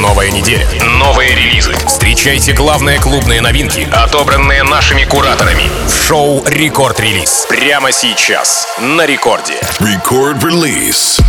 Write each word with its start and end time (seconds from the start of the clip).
Новая 0.00 0.30
неделя. 0.30 0.66
Новые 0.98 1.34
релизы. 1.34 1.74
Встречайте 1.86 2.54
главные 2.54 2.98
клубные 2.98 3.42
новинки, 3.42 3.86
отобранные 3.92 4.62
нашими 4.62 5.04
кураторами. 5.04 5.64
Шоу 6.06 6.42
«Рекорд-релиз». 6.46 7.44
Прямо 7.50 7.92
сейчас. 7.92 8.66
На 8.78 9.04
рекорде. 9.04 9.60
Рекорд-релиз. 9.78 11.20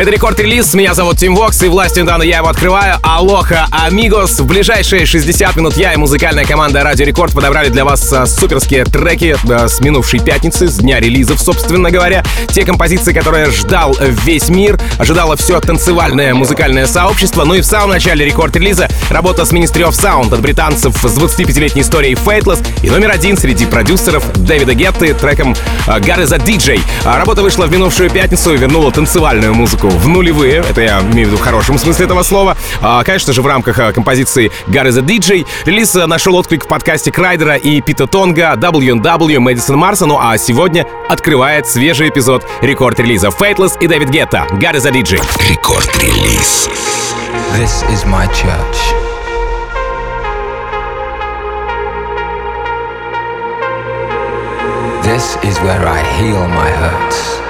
Это 0.00 0.12
рекорд-релиз. 0.12 0.72
Меня 0.72 0.94
зовут 0.94 1.18
Тим 1.18 1.34
Вокс, 1.36 1.62
и 1.62 1.68
властью 1.68 2.06
Дана 2.06 2.24
я 2.24 2.38
его 2.38 2.48
открываю. 2.48 2.96
Алоха, 3.02 3.66
amigos. 3.70 4.40
В 4.40 4.46
ближайшие 4.46 5.04
60 5.04 5.54
минут 5.56 5.76
я 5.76 5.92
и 5.92 5.98
музыкальная 5.98 6.46
команда 6.46 6.82
Радио 6.82 7.04
Рекорд 7.04 7.34
подобрали 7.34 7.68
для 7.68 7.84
вас 7.84 8.10
а, 8.10 8.24
суперские 8.24 8.86
треки 8.86 9.36
а, 9.52 9.68
с 9.68 9.80
минувшей 9.80 10.20
пятницы, 10.20 10.68
с 10.68 10.76
дня 10.76 11.00
релизов, 11.00 11.38
собственно 11.38 11.90
говоря. 11.90 12.24
Те 12.48 12.64
композиции, 12.64 13.12
которые 13.12 13.50
ждал 13.50 13.94
весь 14.00 14.48
мир, 14.48 14.80
ожидало 14.98 15.36
все 15.36 15.60
танцевальное 15.60 16.32
музыкальное 16.32 16.86
сообщество. 16.86 17.44
Ну 17.44 17.52
и 17.52 17.60
в 17.60 17.66
самом 17.66 17.90
начале 17.90 18.24
рекорд-релиза 18.24 18.88
работа 19.10 19.44
с 19.44 19.52
Ministry 19.52 19.86
of 19.86 19.90
Sound 19.90 20.32
от 20.32 20.40
британцев 20.40 20.96
с 20.96 21.18
25-летней 21.18 21.82
историей 21.82 22.14
Faithless 22.14 22.66
и 22.82 22.88
номер 22.88 23.10
один 23.10 23.36
среди 23.36 23.66
продюсеров 23.66 24.24
Дэвида 24.32 24.72
Гетты 24.72 25.12
треком 25.12 25.54
God 25.86 26.24
is 26.24 26.34
a 26.34 26.38
DJ. 26.38 26.80
Работа 27.04 27.42
вышла 27.42 27.66
в 27.66 27.70
минувшую 27.70 28.08
пятницу 28.08 28.54
и 28.54 28.56
вернула 28.56 28.90
танцевальную 28.90 29.52
музыку 29.52 29.89
в 29.98 30.08
нулевые, 30.08 30.64
это 30.68 30.80
я 30.80 31.00
имею 31.00 31.28
в 31.28 31.30
виду 31.32 31.36
в 31.36 31.40
хорошем 31.40 31.78
смысле 31.78 32.04
этого 32.06 32.22
слова. 32.22 32.56
А, 32.80 33.02
конечно 33.04 33.32
же, 33.32 33.42
в 33.42 33.46
рамках 33.46 33.78
а, 33.78 33.92
композиции 33.92 34.50
is 34.68 34.98
a 34.98 35.02
DJ 35.02 35.46
релиз 35.64 35.94
а, 35.96 36.06
нашел 36.06 36.34
отклик 36.36 36.64
в 36.64 36.68
подкасте 36.68 37.10
Крайдера 37.12 37.56
и 37.56 37.80
Пита 37.80 38.06
Тонга 38.06 38.54
W&W 38.56 39.38
Мэдисон 39.40 39.76
Марса. 39.76 40.06
Ну 40.06 40.18
а 40.20 40.36
сегодня 40.38 40.86
открывает 41.08 41.66
свежий 41.66 42.08
эпизод 42.08 42.44
рекорд-релиза 42.62 43.30
Faithless 43.30 43.76
и 43.80 43.86
Дэвид 43.86 44.10
Гетта 44.10 44.46
is 44.60 44.86
a 44.86 44.90
DJ. 44.90 45.22
Рекорд-релиз. 45.48 46.68
This 47.56 47.82
is 47.90 48.06
my 48.06 48.26
church. 48.28 49.10
This 55.02 55.36
is 55.42 55.58
where 55.60 55.84
I 55.86 56.00
heal 56.18 56.46
my 56.48 56.70
hurts. 56.70 57.49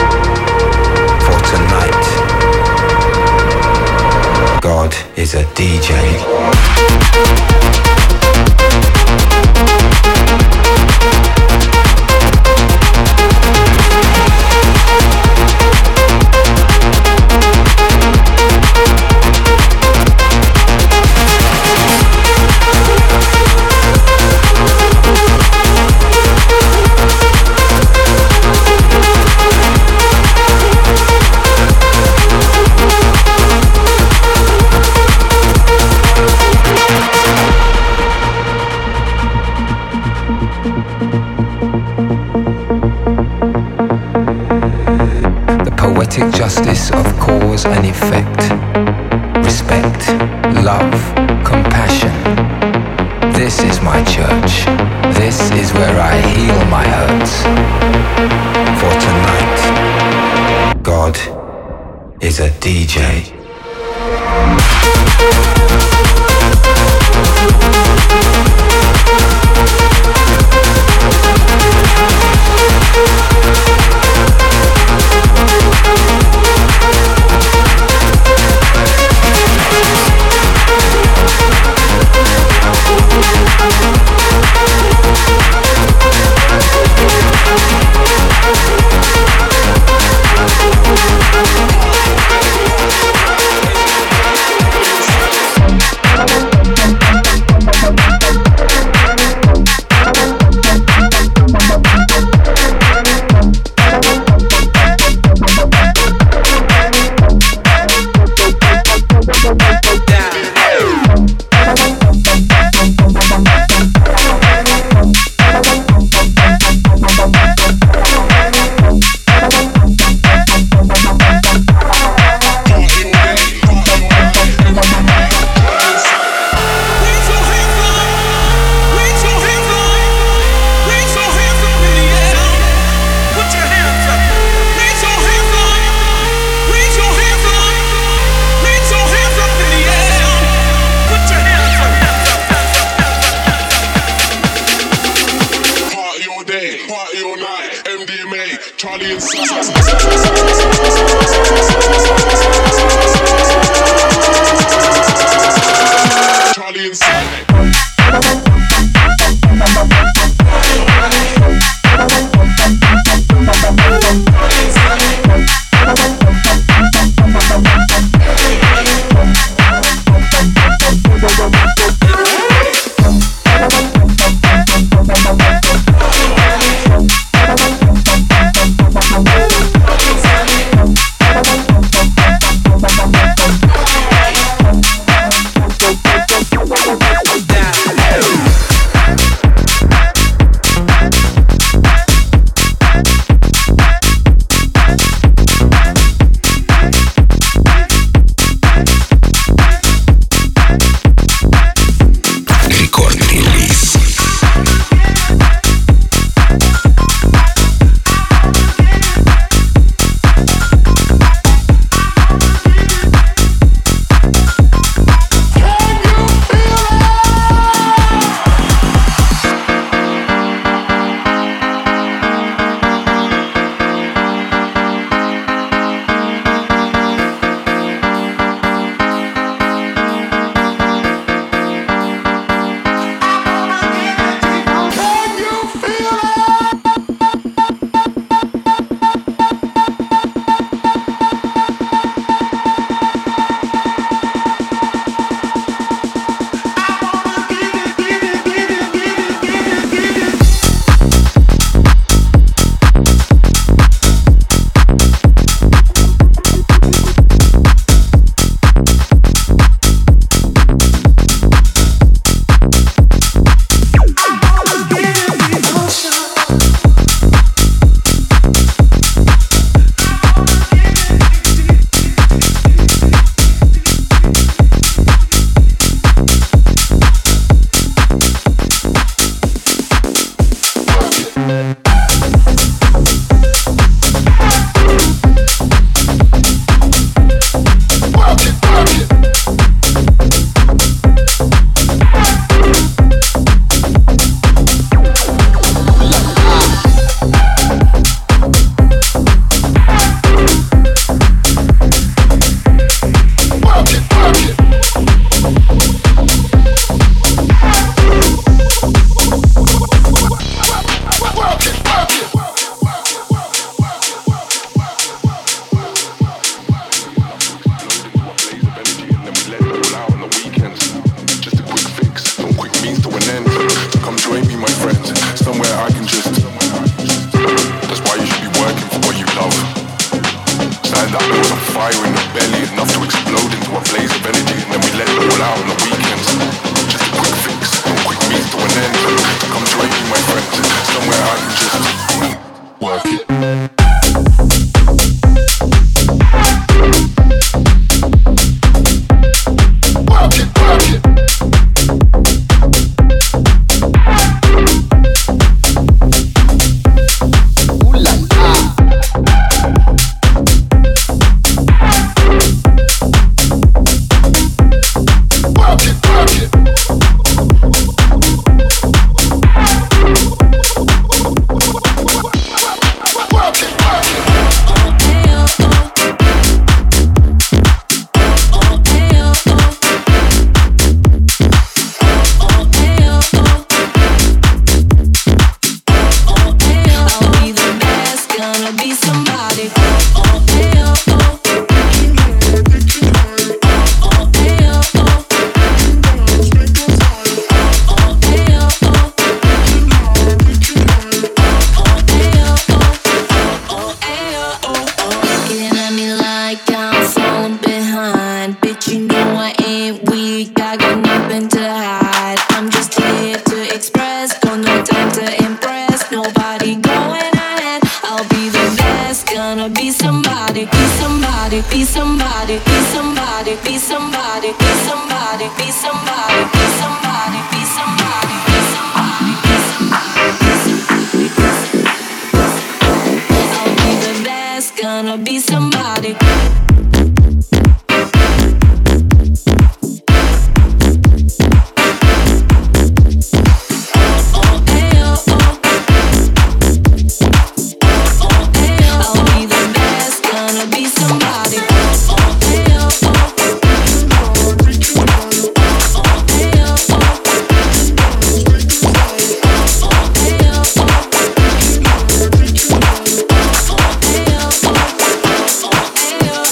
God 4.61 4.95
is 5.15 5.33
a 5.33 5.43
DJ. 5.55 5.91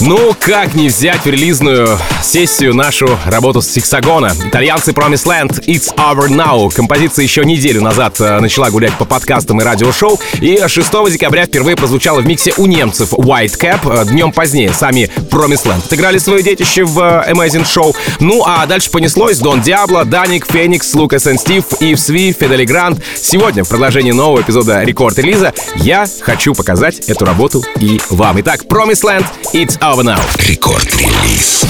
Ну, 0.10 0.36
как 0.40 0.74
не 0.74 0.88
взять 0.88 1.22
в 1.22 1.28
релизную 1.28 2.00
сессию 2.24 2.74
нашу 2.74 3.08
работу 3.28 3.62
с 3.62 3.68
Сексагона? 3.68 4.32
Итальянцы 4.44 4.90
Promise 4.90 5.26
Land 5.28 5.64
It's 5.68 5.96
Over 5.98 6.30
Now. 6.30 6.74
Композиция 6.74 7.22
еще 7.22 7.46
неделю 7.46 7.84
назад 7.84 8.20
э, 8.20 8.40
начала 8.40 8.72
гулять 8.72 8.94
по 8.94 9.06
подкастам 9.06 9.62
и 9.62 9.64
радиошоу, 9.64 10.20
и 10.42 10.64
6 10.68 11.12
декабря 11.12 11.46
впервые 11.46 11.76
прозвучала 11.76 12.22
в 12.22 12.26
миксе 12.26 12.56
у 12.58 12.66
немцев 12.66 13.14
White 13.14 13.60
Cap. 13.60 13.82
Э, 14.02 14.10
днем 14.10 14.32
позднее 14.32 14.74
сами 14.74 15.12
Promise 15.30 15.66
Land 15.66 15.86
отыграли 15.86 16.18
свое 16.18 16.42
детище 16.42 16.86
в 16.86 17.00
э, 17.00 17.32
Amazing 17.32 17.66
Show. 17.66 17.96
Ну, 18.20 18.42
а 18.48 18.66
дальше 18.66 18.90
понеслось 18.90 19.38
Дон 19.38 19.62
Диабло, 19.62 20.06
Даник, 20.06 20.52
Феникс, 20.52 20.92
Лукас 20.96 21.28
и 21.28 21.38
Стив, 21.38 21.64
Ив 21.82 22.00
Сви, 22.00 22.34
Федели 22.34 22.66
Грант. 22.66 23.00
Сегодня 23.16 23.64
в 23.64 23.70
продолжении 23.70 24.12
нового 24.12 24.42
эпизода 24.42 24.82
Рекорд 24.82 25.20
Релиза 25.20 25.54
я 25.76 26.08
хочу 26.22 26.56
показать 26.56 27.02
эту 27.02 27.26
работу 27.26 27.64
и 27.80 28.02
вам. 28.10 28.42
Итак, 28.42 28.64
Promise 28.64 29.04
Land 29.04 29.26
It's 29.54 29.78
Over 29.78 29.99
Now. 30.04 30.24
Рекорд-релиз. 30.38 31.66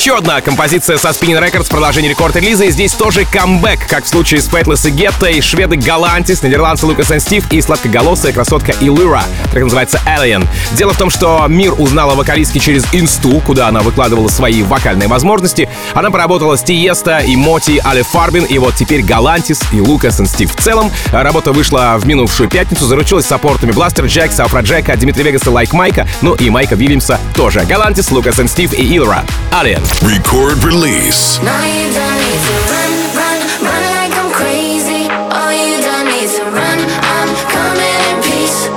Еще 0.00 0.16
одна 0.16 0.40
композиция 0.40 0.96
со 0.96 1.10
Spinnin' 1.10 1.38
Records, 1.38 1.68
продолжение 1.68 2.10
рекорд-релиза, 2.10 2.64
и 2.64 2.70
здесь 2.70 2.94
тоже 2.94 3.26
камбэк, 3.26 3.86
как 3.86 4.04
в 4.04 4.08
случае 4.08 4.40
с 4.40 4.48
Faithless 4.48 4.86
и 4.86 4.90
Гетта, 4.90 5.26
и 5.26 5.42
шведы 5.42 5.76
Galantis, 5.76 6.42
нидерландцы 6.42 6.86
Лукас 6.86 7.10
и 7.10 7.20
Стив 7.20 7.44
и 7.52 7.60
сладкоголосая 7.60 8.32
красотка 8.32 8.72
Ilira, 8.80 9.22
трек 9.52 9.64
называется 9.64 10.00
Alien. 10.06 10.48
Дело 10.72 10.94
в 10.94 10.96
том, 10.96 11.10
что 11.10 11.44
мир 11.48 11.74
узнал 11.76 12.14
о 12.14 12.18
вокалистке 12.18 12.56
через 12.56 12.86
Инсту, 12.94 13.40
куда 13.40 13.68
она 13.68 13.82
выкладывала 13.82 14.28
свои 14.28 14.62
вокальные 14.62 15.06
возможности. 15.06 15.68
Она 15.94 16.10
поработала 16.10 16.56
с 16.56 16.62
Тиесто, 16.62 17.18
MOTi, 17.18 17.80
Alle 17.84 18.02
Farben, 18.02 18.44
и 18.44 18.58
вот 18.58 18.74
теперь 18.74 19.02
Galantis 19.02 19.60
и 19.72 19.80
Лукас 19.80 20.20
и 20.20 20.26
Стив. 20.26 20.54
В 20.54 20.62
целом, 20.62 20.90
работа 21.12 21.52
вышла 21.52 21.96
в 21.98 22.06
минувшую 22.06 22.48
пятницу, 22.48 22.86
заручилась 22.86 23.26
саппортами 23.26 23.72
Бластер 23.72 24.06
Джекса, 24.06 24.44
Афроджека, 24.44 24.96
Дмитрия 24.96 25.24
Вегаса, 25.24 25.50
Лайк 25.50 25.72
Майка, 25.72 26.06
ну 26.22 26.34
и 26.34 26.50
Майка 26.50 26.74
Вильямса 26.74 27.18
тоже. 27.34 27.60
Galantis, 27.60 28.10
Лукас 28.10 28.38
и 28.38 28.46
Стив 28.46 28.72
и 28.72 28.96
Ilira. 28.96 29.24
Alien. 29.52 29.82
Record 30.02 30.62
release. 30.64 31.40
Now 31.42 31.64
you 31.64 31.92
don't 31.92 32.18
need 32.22 32.40
to 32.46 32.54
run, 32.70 32.92
run, 33.16 33.40
run 33.62 33.82
like 33.96 34.14
I'm 34.16 34.30
crazy. 34.32 35.08
All 35.10 35.52
you 35.52 35.80
don't 35.82 36.06
need 36.06 36.30
to 36.36 36.44
run, 36.50 36.78
I'm 37.02 37.30
coming 37.50 37.98
in 38.10 38.16
peace. 38.22 38.68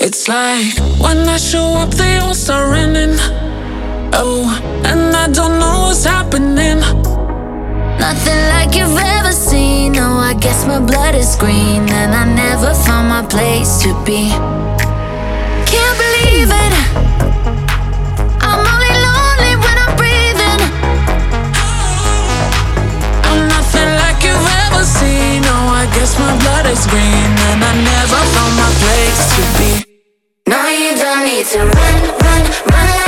It's 0.00 0.28
like 0.28 0.78
when 1.00 1.28
I 1.28 1.36
show 1.36 1.74
up, 1.82 1.90
they 1.90 2.18
all 2.18 2.34
start 2.34 2.70
running. 2.70 3.18
Oh, 4.12 4.46
I 5.24 5.28
don't 5.28 5.58
know 5.58 5.88
what's 5.88 6.04
happening. 6.04 6.80
Nothing 7.98 8.42
like 8.52 8.76
you've 8.76 8.98
ever 9.16 9.32
seen. 9.32 9.96
Oh, 9.96 10.20
I 10.20 10.34
guess 10.34 10.66
my 10.66 10.78
blood 10.78 11.14
is 11.14 11.34
green, 11.36 11.88
and 11.88 12.12
I 12.12 12.24
never 12.28 12.74
found 12.84 13.08
my 13.08 13.24
place 13.24 13.80
to 13.84 13.96
be. 14.04 14.28
Can't 15.64 15.96
believe 16.04 16.52
it. 16.52 16.74
I'm 18.44 18.60
only 18.68 18.94
lonely 19.08 19.54
when 19.64 19.76
I'm 19.84 19.96
breathing. 19.96 20.60
I'm 23.24 23.48
nothing 23.48 23.90
like 24.04 24.20
you've 24.20 24.50
ever 24.68 24.84
seen. 24.84 25.40
Oh, 25.48 25.80
I 25.80 25.88
guess 25.96 26.18
my 26.20 26.36
blood 26.44 26.66
is 26.66 26.84
green 26.86 27.32
And 27.48 27.64
I 27.64 27.72
never 27.80 28.20
found 28.34 28.54
my 28.60 28.70
place 28.82 29.22
to 29.36 29.42
be 29.56 29.70
Now 30.46 30.68
you 30.68 30.92
don't 30.96 31.24
need 31.24 31.46
to 31.46 31.60
run, 31.60 32.00
run, 32.20 32.44
run 32.68 33.03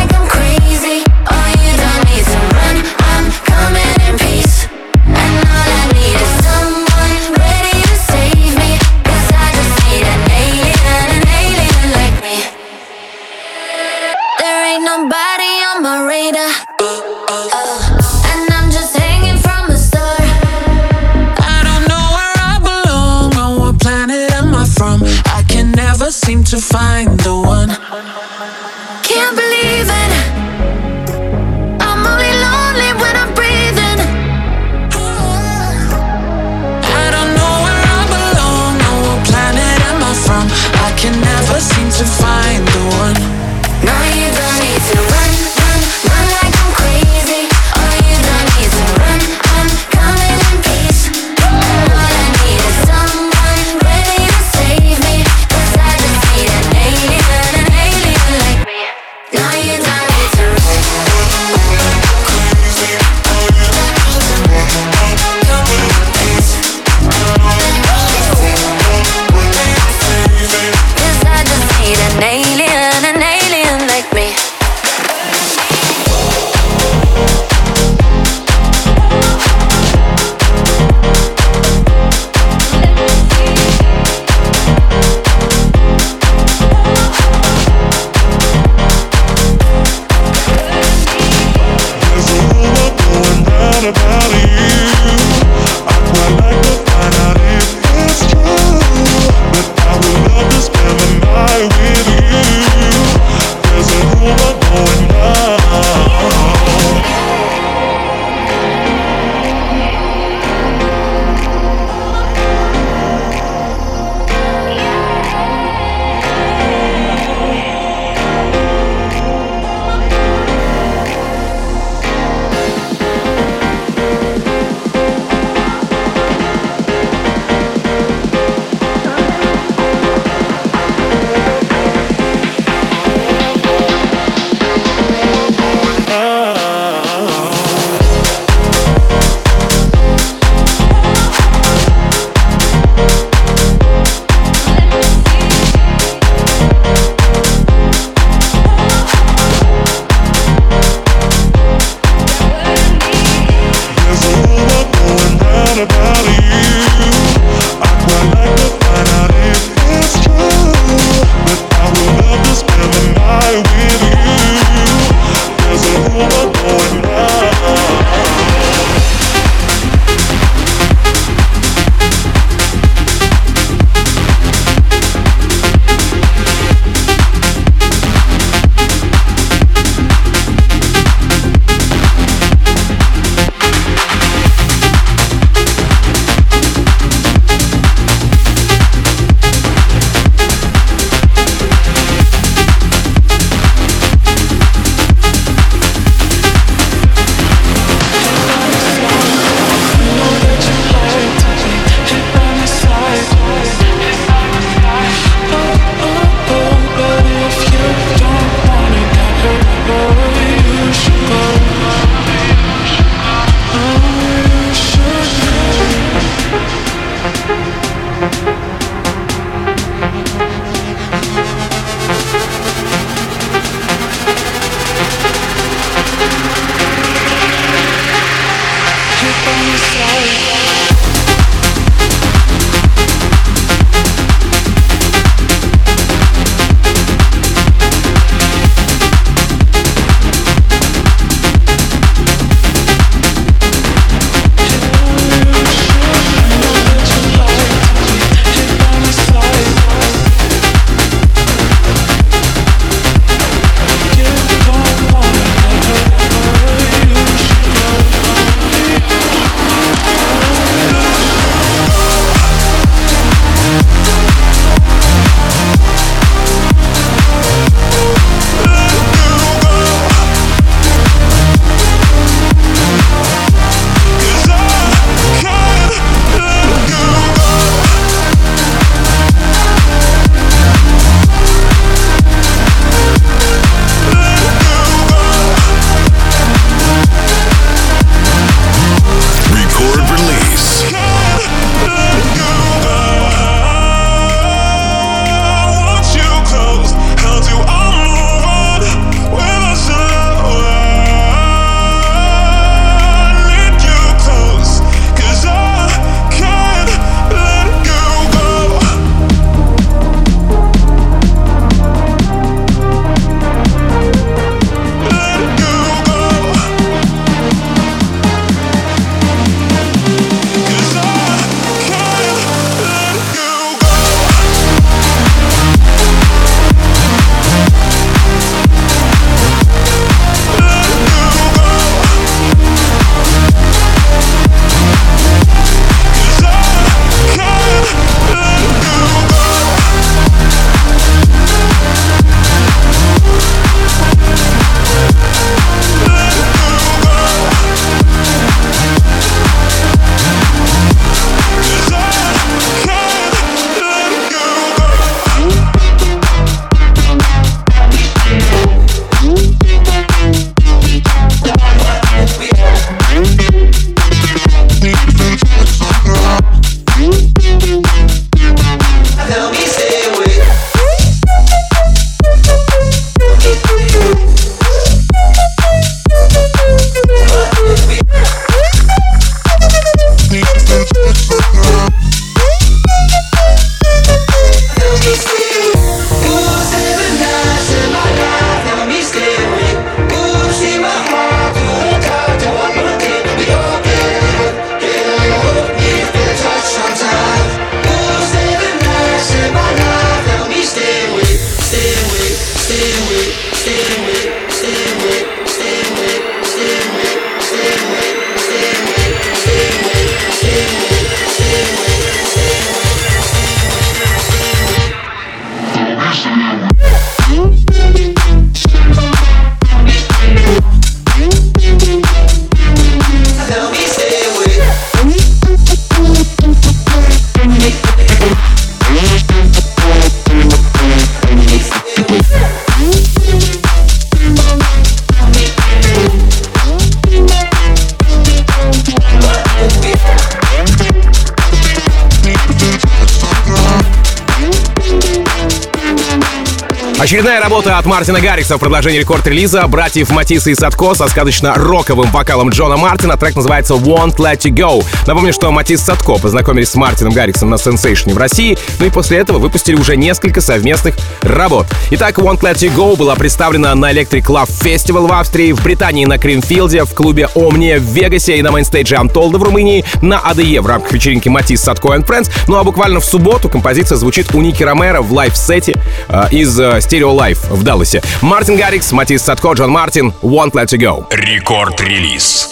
Очередная 447.07 447.40
работа 447.40 447.79
от 447.79 447.87
Мартина 447.87 448.21
Гаррикса 448.21 448.57
в 448.57 448.59
продолжении 448.59 448.99
рекорд-релиза 448.99 449.64
братьев 449.69 450.11
Матисса 450.11 450.51
и 450.51 450.57
Садко 450.57 450.92
со 450.95 451.07
сказочно-роковым 451.07 452.11
вокалом 452.11 452.49
Джона 452.49 452.77
Мартина. 452.77 453.16
Трек 453.16 453.37
называется 453.37 453.75
«Won't 453.75 454.16
Let 454.16 454.40
You 454.40 454.53
Go». 454.53 454.85
Напомню, 455.07 455.33
что 455.33 455.53
Матис 455.53 455.83
Садко 455.83 456.14
познакомились 456.14 456.71
с 456.71 456.75
Мартином 456.75 457.12
Гарриксом 457.12 457.49
на 457.49 457.55
Sensation 457.55 458.12
в 458.12 458.19
России, 458.19 458.59
ну 458.81 458.87
и 458.87 458.90
после 458.90 459.19
этого 459.19 459.38
выпустили 459.38 459.77
уже 459.77 459.97
несколько 459.97 460.40
совместных 460.40 460.97
работ. 461.23 461.69
Итак, 461.92 462.19
«Won't 462.19 462.40
Let 462.40 462.57
You 462.57 462.75
Go» 462.75 462.97
была 462.97 463.14
представлена 463.14 463.73
на 463.77 463.92
Electric 463.92 464.25
Love 464.25 464.51
Festival 464.51 465.07
в 465.07 465.12
Австрии, 465.12 465.53
в 465.53 465.62
Британии 465.62 466.07
на 466.07 466.19
Кримфилде, 466.19 466.83
в 466.83 466.92
клубе 466.92 467.29
Omnia 467.37 467.79
в 467.79 467.85
Вегасе 467.85 468.38
и 468.38 468.42
на 468.42 468.51
мейнстейдже 468.51 468.97
Untold 468.97 469.38
в 469.38 469.42
Румынии, 469.45 469.85
на 470.03 470.19
ADE 470.18 470.61
в 470.61 470.66
рамках 470.66 470.90
вечеринки 470.90 471.29
Matisse, 471.29 471.61
Sadko 471.61 471.90
and 471.90 472.05
Friends. 472.05 472.33
Ну 472.49 472.57
а 472.57 472.64
буквально 472.64 472.99
в 472.99 473.05
субботу 473.05 473.49
композиция 473.49 473.95
звучит 473.95 474.35
у 474.35 474.40
Ники 474.40 474.64
Ромеро 474.64 475.03
в 475.03 475.12
лайв-сете 475.12 475.81
э, 476.09 476.25
из 476.33 476.59
э, 476.59 476.81
Stereo 476.95 477.12
Life 477.13 477.49
в 477.49 477.63
Далласе. 477.63 478.01
Мартин 478.21 478.56
Гаррикс, 478.56 478.91
Матис 478.91 479.23
Садко, 479.23 479.54
Джон 479.54 479.71
Мартин, 479.71 480.13
Won't 480.21 480.51
Let 480.54 480.71
You 480.71 480.77
Go. 480.77 481.06
Рекорд-релиз. 481.10 482.49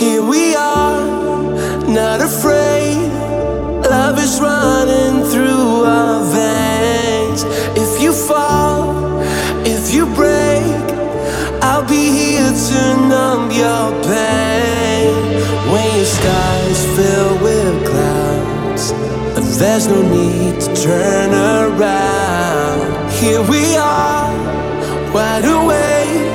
Here 0.00 0.22
we 0.22 0.54
are, 0.56 1.00
not 1.88 2.20
afraid. 2.22 3.10
Love 3.90 4.18
is 4.18 4.40
running 4.40 5.24
through 5.30 5.84
our 5.84 6.22
veins. 6.32 7.44
If 7.76 8.00
you 8.00 8.12
fall, 8.12 9.20
if 9.64 9.92
you 9.92 10.06
break, 10.14 10.62
I'll 11.60 11.84
be 11.86 12.10
here 12.20 12.52
to 12.68 12.80
numb 13.08 13.50
your 13.50 13.90
pain. 14.04 14.73
There's 19.57 19.87
no 19.87 20.01
need 20.01 20.59
to 20.59 20.73
turn 20.75 21.31
around. 21.31 23.11
Here 23.11 23.41
we 23.49 23.75
are, 23.77 24.33
wide 25.13 25.45
awake. 25.45 26.25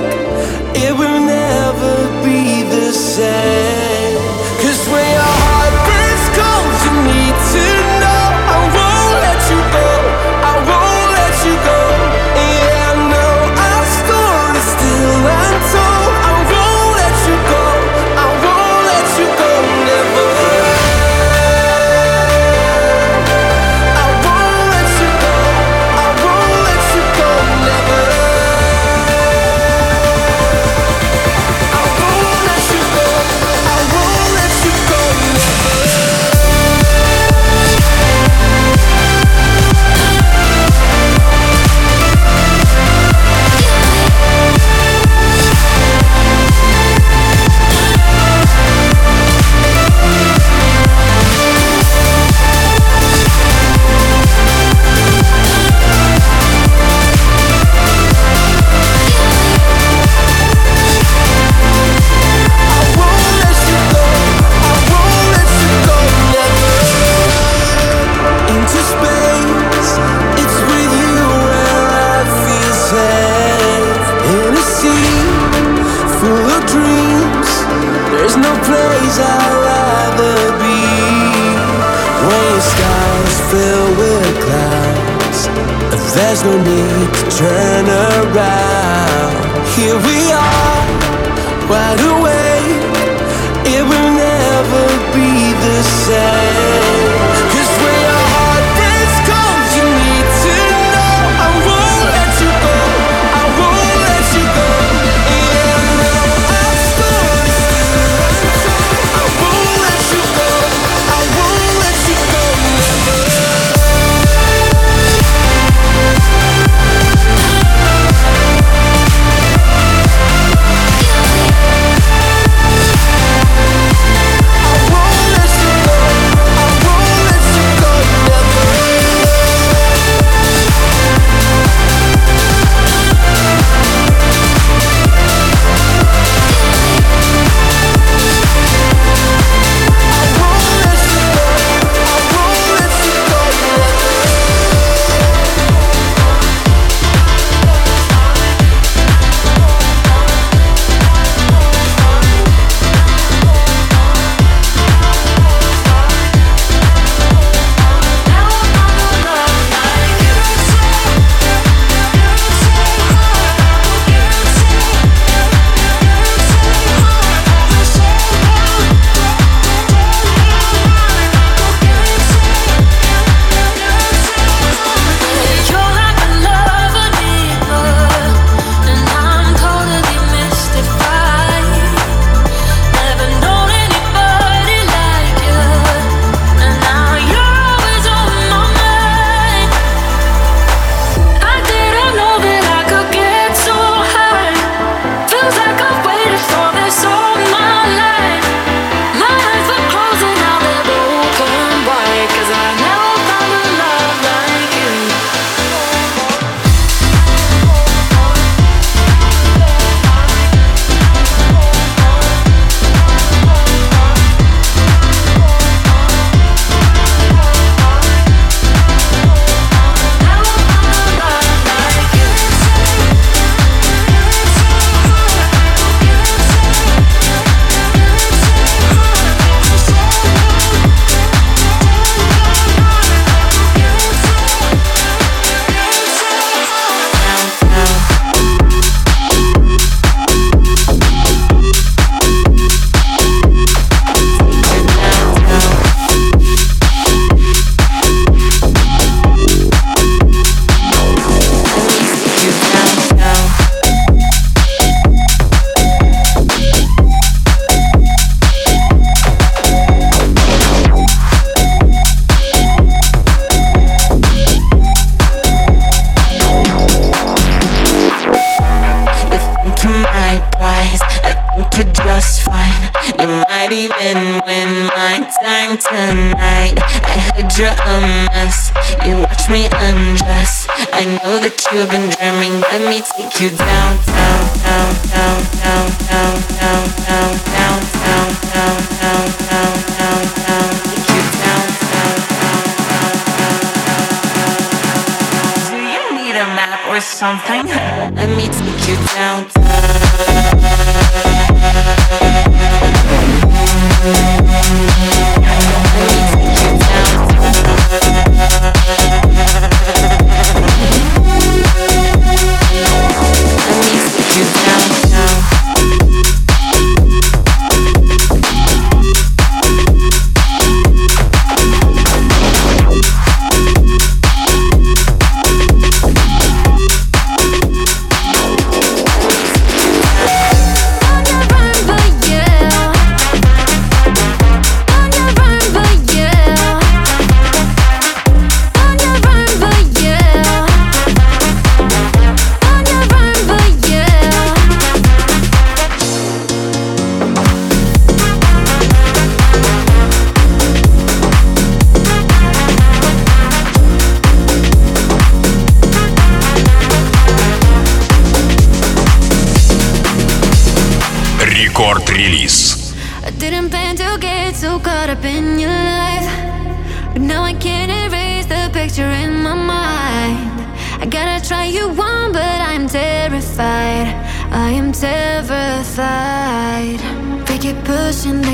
It 0.74 0.92
will 0.96 1.20
never 1.20 1.94
be 2.24 2.62
the 2.62 2.92
same. 2.92 4.16
Cause 4.62 4.82
when 4.88 5.06
your 5.18 5.32
heart 5.44 5.74
breaks 5.86 6.26
cold, 6.38 6.69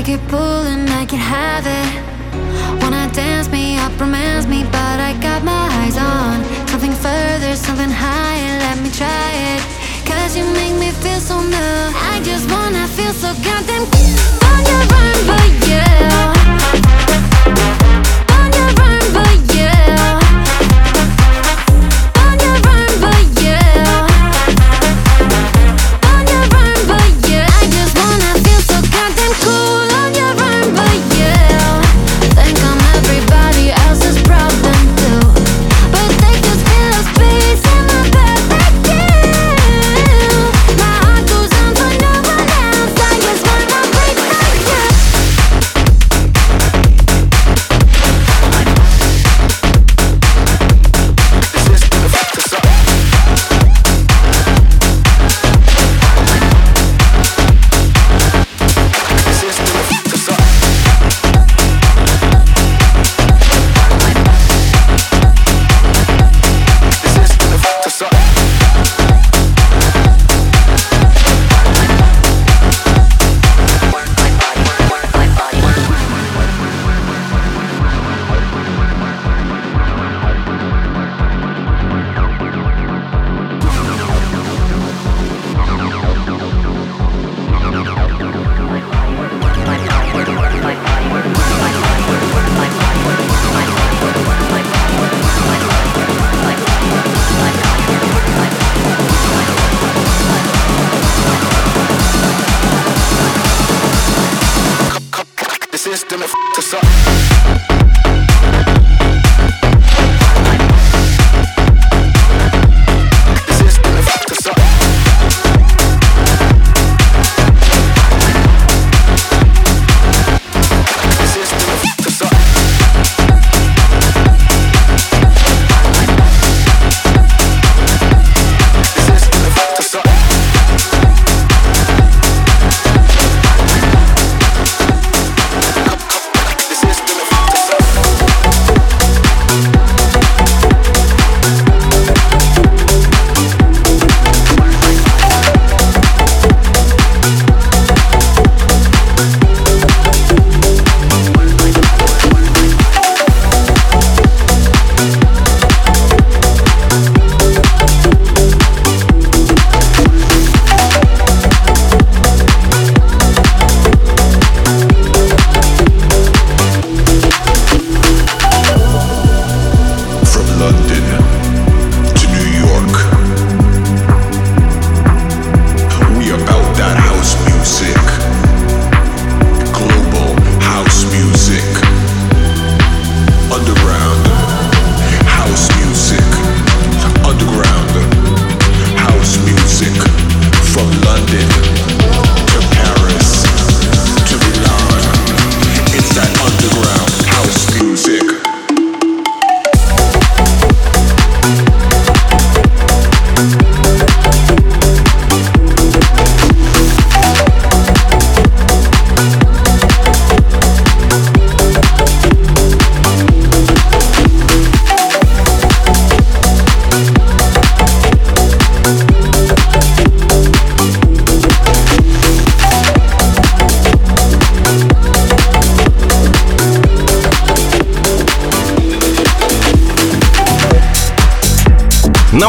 Take 0.07 0.21
it, 0.21 0.27
pull, 0.29 0.63
and 0.63 0.89
I 0.89 1.05
can 1.05 1.19
have 1.19 1.67
it. 1.67 2.81
Wanna 2.81 3.11
dance 3.11 3.49
me 3.51 3.77
up, 3.77 3.91
romance 3.99 4.47
me, 4.47 4.63
but 4.63 5.01
I 5.01 5.11
got 5.19 5.43
my 5.43 5.67
eyes 5.81 5.97
on 5.97 6.45
something 6.69 6.93
further, 6.93 7.53
something 7.57 7.89
higher. 7.89 8.57
Let 8.59 8.77
me 8.81 8.89
try 8.89 9.31
it. 9.51 9.61
Cause 10.05 10.37
you 10.37 10.45
make 10.53 10.75
me 10.79 10.91
feel 10.91 11.19
so 11.19 11.41
new. 11.41 11.81
I 12.11 12.21
just 12.23 12.49
wanna 12.49 12.87
feel 12.87 13.11
so 13.11 13.33
goddamn 13.43 13.85
cute. 13.91 14.21
On 14.47 14.59
your 14.71 14.83
run, 14.93 15.15
for 15.27 15.67
yeah. 15.67 16.36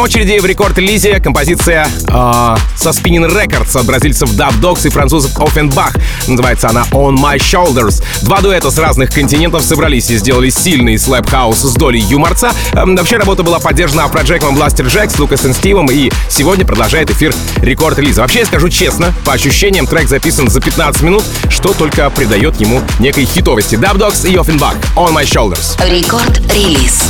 Очереди 0.09 0.39
в 0.39 0.47
рекорд-релизе 0.47 1.21
композиция 1.21 1.87
э, 1.87 2.57
со 2.77 2.91
Spinnin' 2.91 3.31
Records 3.31 3.79
от 3.79 3.85
бразильцев 3.85 4.31
Dubdogz 4.31 4.87
и 4.87 4.91
французов 4.91 5.37
Ofenbach. 5.37 6.01
Называется 6.27 6.71
она 6.71 6.85
On 6.93 7.15
My 7.15 7.37
Shoulders. 7.37 8.03
Два 8.23 8.41
дуэта 8.41 8.71
с 8.71 8.79
разных 8.79 9.13
континентов 9.13 9.63
собрались 9.63 10.09
и 10.11 10.17
сделали 10.17 10.49
сильный 10.49 10.97
слэп-хаус 10.97 11.59
с 11.59 11.75
долей 11.75 12.01
юморца. 12.01 12.53
Эм, 12.73 12.97
вообще 12.97 13.19
работа 13.19 13.43
была 13.43 13.59
поддержана 13.59 14.09
проектом 14.09 14.57
Blasterjaxx 14.57 15.14
с 15.15 15.19
Лукасом 15.19 15.53
Стивом 15.53 15.91
и 15.91 16.11
сегодня 16.31 16.65
продолжает 16.65 17.11
эфир 17.11 17.35
рекорд-релиза. 17.59 18.23
Вообще, 18.23 18.41
я 18.41 18.47
скажу 18.47 18.71
честно, 18.71 19.13
по 19.27 19.35
ощущениям 19.35 19.87
трек 19.87 20.09
записан 20.09 20.49
за 20.49 20.63
15 20.63 21.03
минут, 21.03 21.23
что 21.51 21.75
только 21.75 22.09
придает 22.09 22.59
ему 22.59 22.81
некой 22.99 23.27
хитовости. 23.27 23.75
Dubdogz 23.74 24.26
и 24.27 24.37
Ofenbach 24.37 24.76
On 24.97 25.13
My 25.13 25.25
Shoulders. 25.25 25.77
Рекорд-релиз. 25.87 27.03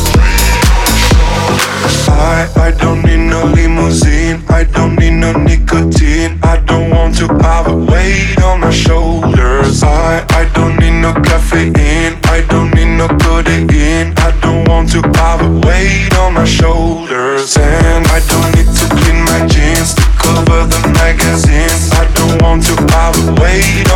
I, 2.08 2.48
I 2.56 2.70
don't 2.70 3.02
need 3.04 3.28
no 3.30 3.44
limousine. 3.44 4.42
I 4.48 4.64
don't 4.64 4.96
need 4.96 5.12
no 5.12 5.32
nicotine. 5.32 6.38
I 6.42 6.58
don't 6.66 6.90
want 6.90 7.16
to 7.18 7.26
have 7.42 7.66
a 7.66 7.76
weight 7.76 8.40
on 8.42 8.60
my 8.60 8.70
shoulders. 8.70 9.82
I, 9.82 10.24
I 10.30 10.50
don't 10.54 10.78
need 10.80 11.00
no 11.00 11.12
caffeine. 11.14 12.18
I 12.24 12.44
don't 12.48 12.74
need 12.74 12.96
no 12.96 13.08
codeine. 13.08 14.14
I 14.18 14.30
don't 14.42 14.68
want 14.68 14.90
to 14.92 15.00
have 15.20 15.40
a 15.40 15.50
weight 15.66 16.14
on 16.16 16.34
my 16.34 16.44
shoulders. 16.44 17.56
And 17.56 18.06
I 18.06 18.20
don't 18.30 18.50
need 18.56 18.70
to 18.80 18.86
clean 18.98 19.24
my 19.24 19.46
jeans 19.46 19.94
to 19.94 20.02
cover 20.18 20.66
the 20.66 20.80
magazines. 21.00 21.90
I 21.92 22.04
don't 22.14 22.42
want 22.42 22.64
to 22.66 22.74
have 22.92 23.14
a 23.16 23.40
weight 23.40 23.87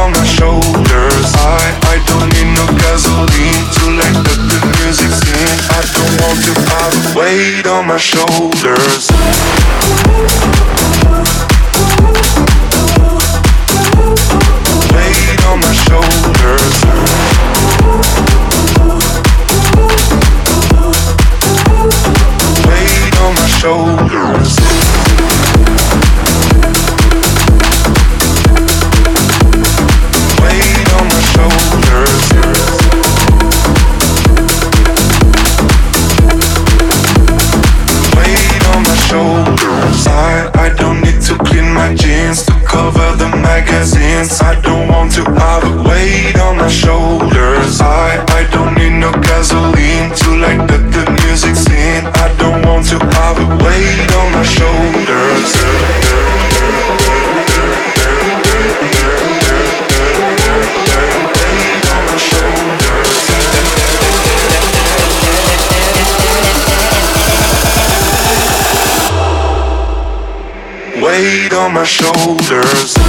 weight 7.14 7.66
on 7.66 7.86
my 7.86 7.98
shoulders. 7.98 9.10
On 71.62 71.74
my 71.74 71.84
shoulders. 71.84 73.01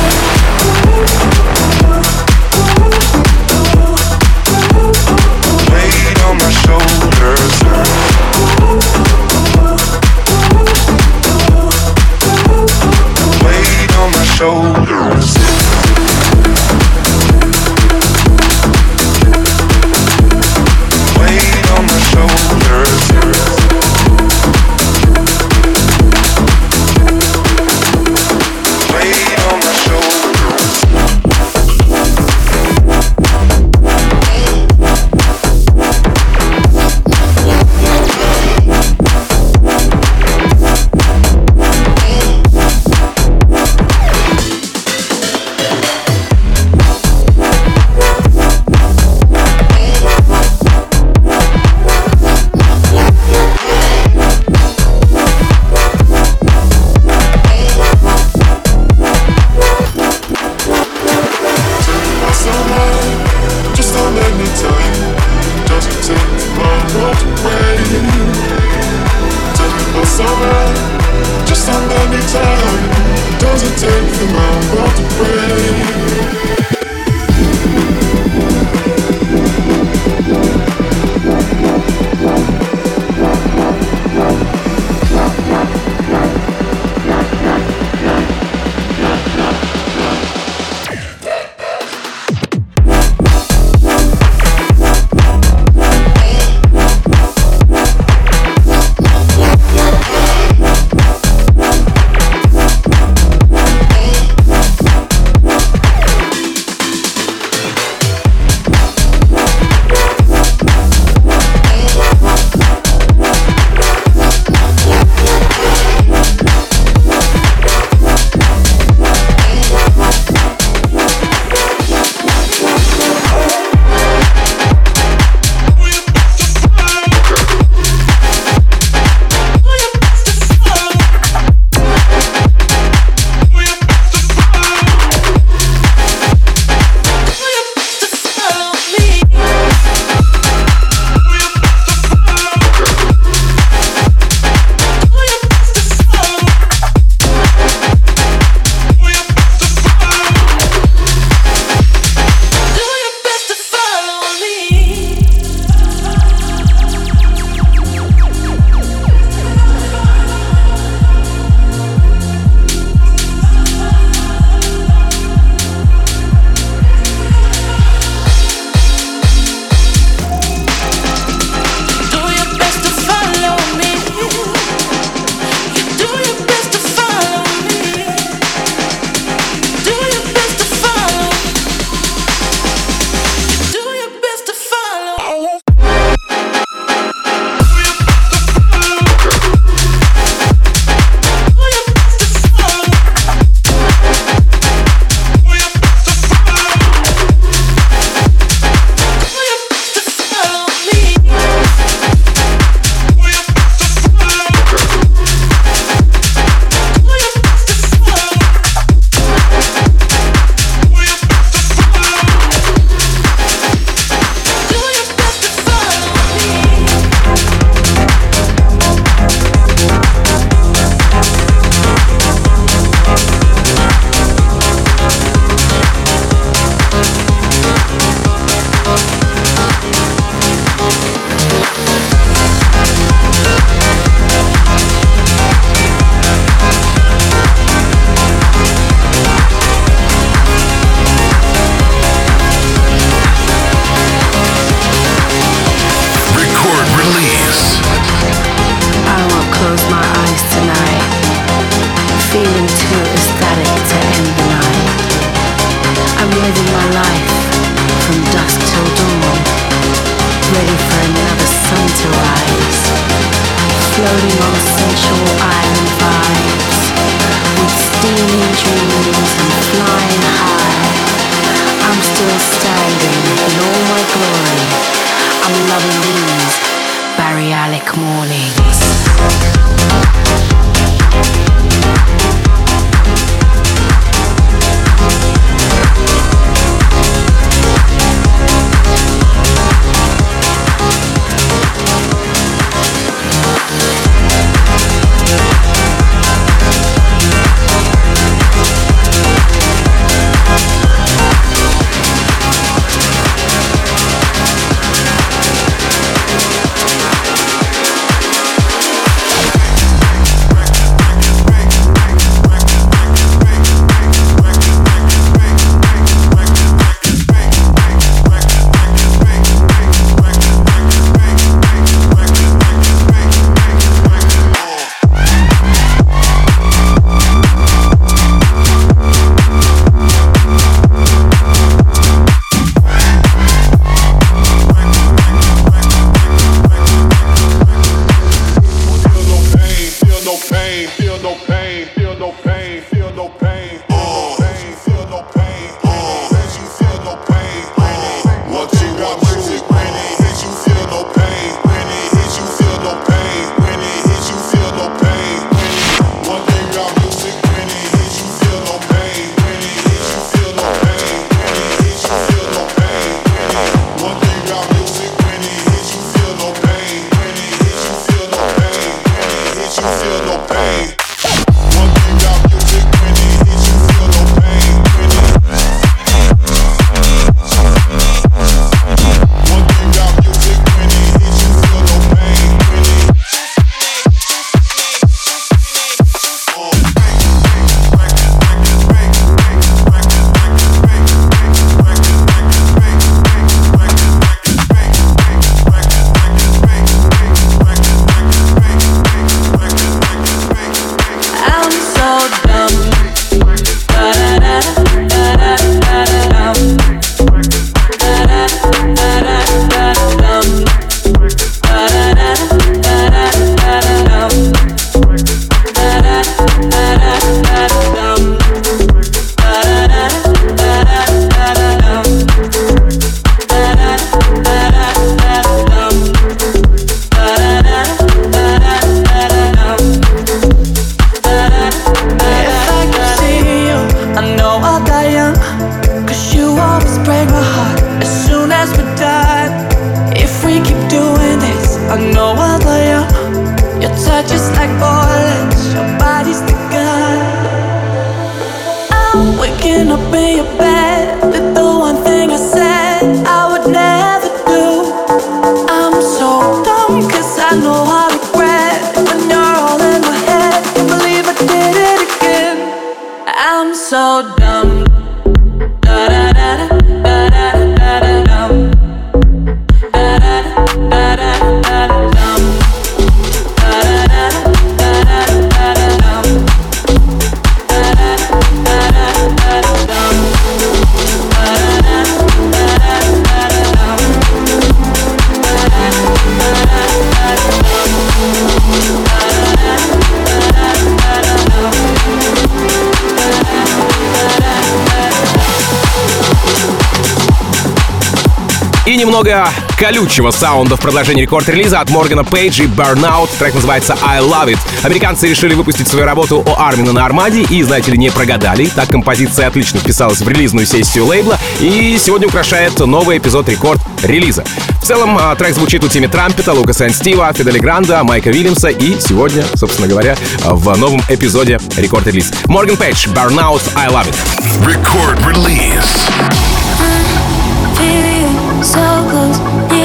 Впереди 498.94 499.08
немного 499.08 499.50
колючего 499.80 500.30
саунда 500.30 500.78
в 500.78 500.80
продолжении 500.80 501.24
рекорд-релиза 501.24 501.80
от 501.80 501.90
Моргана 501.90 502.24
Пейджа 502.24 502.66
и 502.66 502.68
Burnout. 502.68 503.28
Трек 503.40 503.56
называется 503.56 503.98
«I 504.04 504.22
Love 504.22 504.52
It». 504.52 504.60
Американцы 504.84 505.28
решили 505.28 505.56
выпустить 505.56 505.88
свою 505.88 506.06
работу 506.06 506.44
о 506.46 506.68
Армина 506.68 506.92
на 506.92 507.04
Армаде 507.04 507.42
и, 507.42 507.64
знаете 507.64 507.90
ли, 507.90 507.98
не 507.98 508.12
прогадали. 508.12 508.68
Так 508.68 508.90
композиция 508.90 509.48
отлично 509.48 509.80
вписалась 509.80 510.22
в 510.22 510.28
релизную 510.30 510.68
сессию 510.68 511.08
лейбла 511.08 511.40
и 511.60 511.98
сегодня 512.00 512.28
украшает 512.28 512.78
новый 512.82 513.18
эпизод 513.18 513.50
рекорд-релиза. 513.50 514.44
В 514.80 514.86
целом, 514.86 515.18
а, 515.20 515.34
трек 515.36 515.56
звучит 515.56 515.84
у 515.84 515.88
Тимми 515.88 516.06
Трампета, 516.06 516.54
Лука 516.54 516.74
Сен 516.74 516.94
Стива, 516.94 517.34
Фидели 517.34 517.58
Гранда, 517.58 518.04
Майка 518.04 518.30
Вильямса 518.30 518.68
и 518.68 519.00
сегодня, 519.00 519.44
собственно 519.56 519.88
говоря, 519.88 520.16
в 520.44 520.78
новом 520.78 521.02
эпизоде 521.10 521.60
рекорд-релиз. 521.78 522.32
Морган 522.46 522.78
Пейдж, 522.78 523.08
Burnout, 523.08 523.64
I 523.76 523.88
Love 523.88 524.08
It. 524.08 524.16
Record 524.64 525.18
release. 525.26 526.04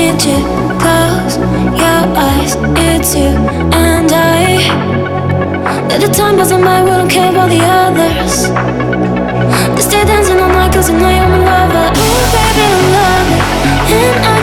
Close 0.09 1.37
your 1.37 2.03
eyes, 2.17 2.57
it's 2.79 3.15
you 3.15 3.29
and 3.77 4.11
I. 4.11 4.57
That 5.89 6.01
the 6.01 6.09
time 6.09 6.37
doesn't 6.39 6.65
mind, 6.65 6.87
we 6.87 6.93
don't 6.93 7.11
care 7.11 7.31
about 7.31 7.51
the 7.51 7.61
others. 7.61 8.49
They 9.77 9.83
stay 9.83 10.05
dancing 10.07 10.41
all 10.41 10.49
night, 10.49 10.73
cause 10.73 10.89
you 10.89 10.97
know 10.97 11.11
you're 11.11 11.29
my 11.29 11.45
lover. 11.45 11.93
Ooh, 11.93 12.25
baby, 12.33 12.67
love 12.95 14.33
it. 14.33 14.38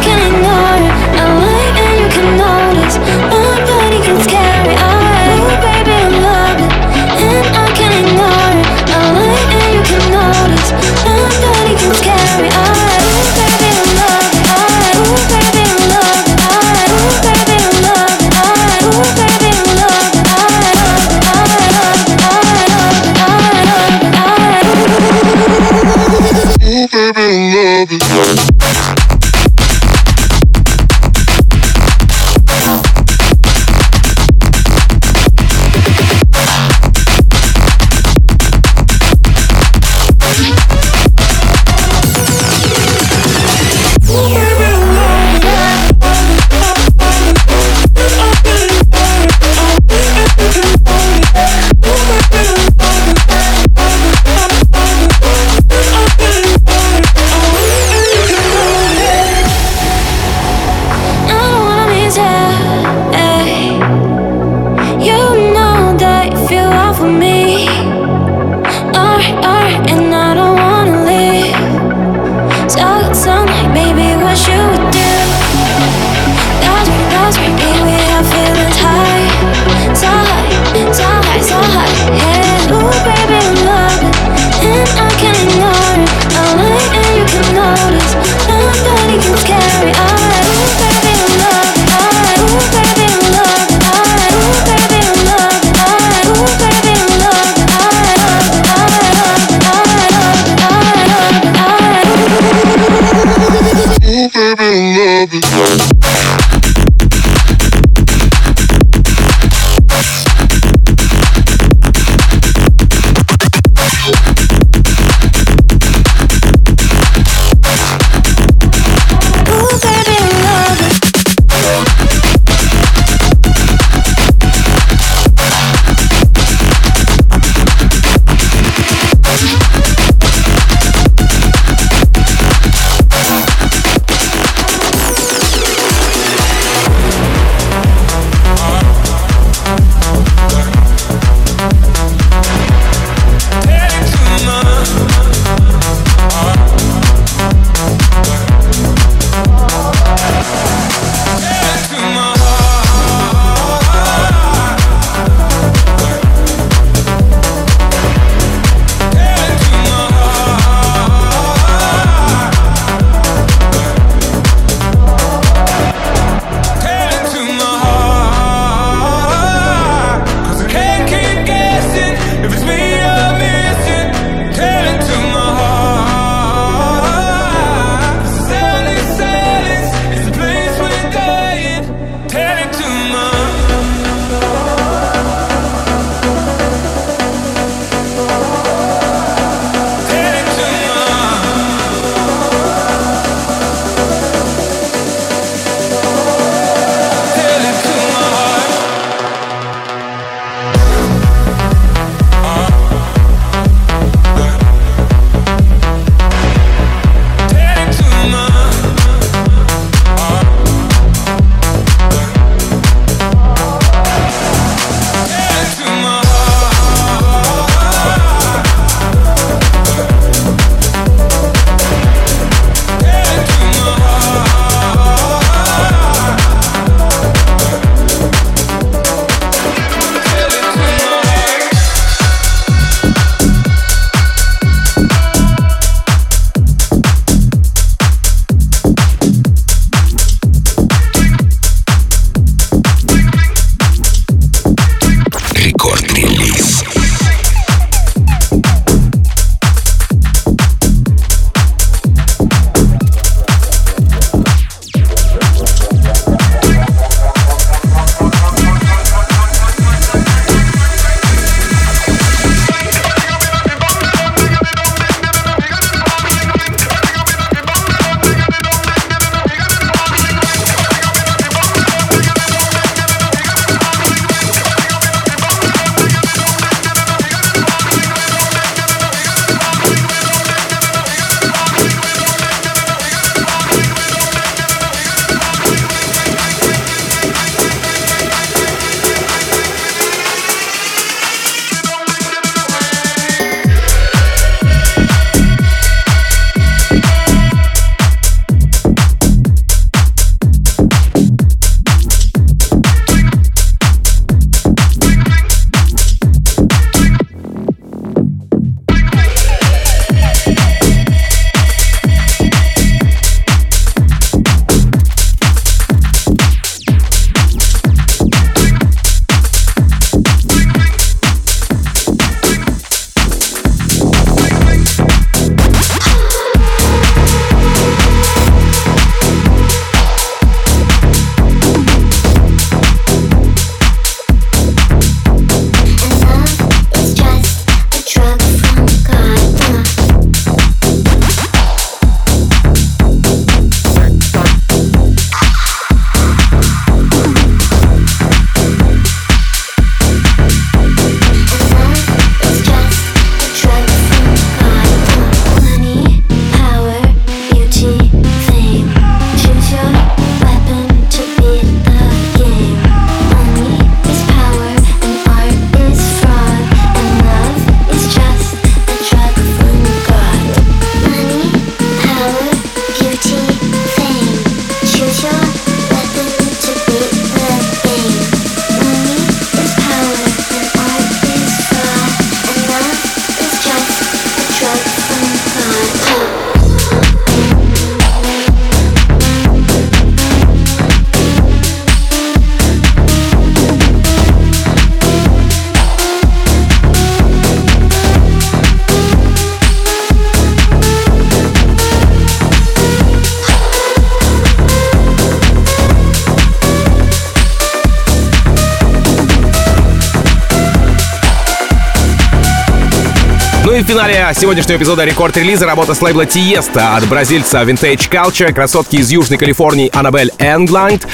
И 413.76 413.82
в 413.82 413.88
финале 413.88 414.32
сегодняшнего 414.34 414.78
эпизода 414.78 415.04
рекорд-релиза 415.04 415.66
работа 415.66 415.94
с 415.94 416.02
лейбла 416.02 416.26
Тиеста 416.26 416.96
от 416.96 417.06
бразильца 417.08 417.62
Vintage 417.64 418.10
Culture, 418.10 418.54
красотки 418.54 418.96
из 418.96 419.12
Южной 419.12 419.38
Калифорнии 419.38 419.90
Аннабель 419.94 420.32
Энгланд 420.40 421.06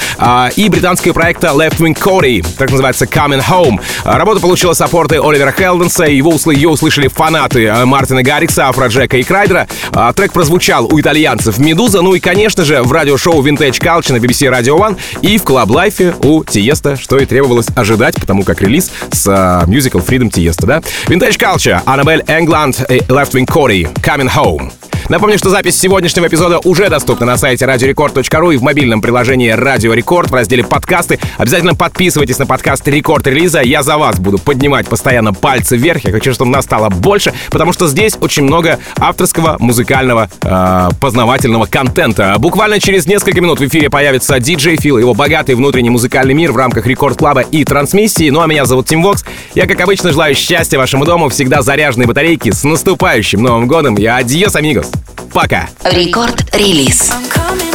и 0.54 0.68
британского 0.68 1.12
проекта 1.12 1.48
Left 1.48 1.78
Wing 1.78 1.98
Cody, 1.98 2.46
так 2.56 2.70
называется 2.70 3.06
Coming 3.06 3.42
Home. 3.48 3.80
А, 4.04 4.16
работа 4.16 4.40
получила 4.40 4.74
саппорты 4.74 5.16
Оливера 5.16 5.50
Хелденса, 5.50 6.04
его 6.04 6.30
услы, 6.30 6.54
ее 6.54 6.68
услышали 6.68 7.08
фанаты 7.08 7.66
а, 7.66 7.84
Мартина 7.84 8.22
Гаррикса, 8.22 8.68
Афро 8.68 8.86
Джека 8.86 9.16
и 9.16 9.24
Крайдера. 9.24 9.66
А, 9.92 10.12
трек 10.12 10.32
прозвучал 10.32 10.86
у 10.86 11.00
итальянцев 11.00 11.58
Медуза, 11.58 12.00
ну 12.00 12.14
и, 12.14 12.20
конечно 12.20 12.64
же, 12.64 12.82
в 12.82 12.92
радиошоу 12.92 13.42
Vintage 13.42 13.80
Culture 13.80 14.12
на 14.12 14.18
BBC 14.18 14.48
Radio 14.52 14.78
One 14.78 14.96
и 15.22 15.36
в 15.38 15.42
Club 15.42 15.66
Life 15.66 16.26
у 16.26 16.44
Тиеста, 16.44 16.96
что 16.96 17.18
и 17.18 17.24
требовалось 17.24 17.66
ожидать, 17.74 18.14
потому 18.16 18.44
как 18.44 18.62
релиз 18.62 18.90
с 19.10 19.26
Musical 19.26 20.06
Freedom 20.06 20.30
Тиеста, 20.30 20.66
да? 20.66 20.82
Vintage 21.06 21.38
Culture, 21.38 21.80
Аннабель 21.86 22.22
England 22.52 22.84
eh, 22.90 23.00
Leftwing 23.08 23.46
Kody, 23.46 23.84
Coming 24.02 24.28
Home. 24.28 24.91
Напомню, 25.08 25.38
что 25.38 25.50
запись 25.50 25.78
сегодняшнего 25.78 26.26
эпизода 26.26 26.60
уже 26.64 26.88
доступна 26.88 27.26
на 27.26 27.36
сайте 27.36 27.64
radiorecord.ru 27.64 28.54
и 28.54 28.56
в 28.56 28.62
мобильном 28.62 29.00
приложении 29.00 29.52
Radio 29.54 29.94
Record 29.96 30.28
в 30.28 30.34
разделе 30.34 30.64
«Подкасты». 30.64 31.18
Обязательно 31.38 31.74
подписывайтесь 31.74 32.38
на 32.38 32.46
подкаст 32.46 32.86
«Рекорд 32.86 33.26
релиза». 33.26 33.60
Я 33.62 33.82
за 33.82 33.98
вас 33.98 34.18
буду 34.18 34.38
поднимать 34.38 34.86
постоянно 34.88 35.34
пальцы 35.34 35.76
вверх. 35.76 36.04
Я 36.04 36.12
хочу, 36.12 36.32
чтобы 36.32 36.50
нас 36.50 36.64
стало 36.64 36.88
больше, 36.88 37.32
потому 37.50 37.72
что 37.72 37.88
здесь 37.88 38.16
очень 38.20 38.44
много 38.44 38.78
авторского, 38.98 39.56
музыкального, 39.58 40.30
э, 40.42 40.88
познавательного 41.00 41.66
контента. 41.66 42.34
Буквально 42.38 42.80
через 42.80 43.06
несколько 43.06 43.40
минут 43.40 43.60
в 43.60 43.66
эфире 43.66 43.90
появится 43.90 44.38
диджей 44.38 44.76
Фил, 44.76 44.98
его 44.98 45.14
богатый 45.14 45.54
внутренний 45.54 45.90
музыкальный 45.90 46.34
мир 46.34 46.52
в 46.52 46.56
рамках 46.56 46.86
Рекорд 46.86 47.18
Клаба 47.18 47.40
и 47.40 47.64
трансмиссии. 47.64 48.30
Ну 48.30 48.40
а 48.40 48.46
меня 48.46 48.64
зовут 48.64 48.86
Тим 48.86 49.02
Вокс. 49.02 49.24
Я, 49.54 49.66
как 49.66 49.80
обычно, 49.80 50.12
желаю 50.12 50.34
счастья 50.34 50.78
вашему 50.78 51.04
дому, 51.04 51.28
всегда 51.28 51.62
заряженные 51.62 52.06
батарейки. 52.06 52.50
С 52.50 52.64
наступающим 52.64 53.42
Новым 53.42 53.66
годом 53.66 53.96
и 53.96 54.04
adiós, 54.04 54.56
amigos! 54.56 54.90
Пока! 55.32 55.68
Рекорд-релиз. 55.84 57.10
I've 57.10 57.71